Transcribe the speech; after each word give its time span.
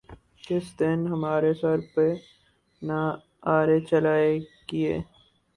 کس 0.45 0.65
دن 0.79 0.99
ہمارے 1.07 1.53
سر 1.61 1.77
پہ 1.93 2.07
نہ 2.81 2.99
آرے 3.55 3.79
چلا 3.89 4.15
کیے 4.67 4.93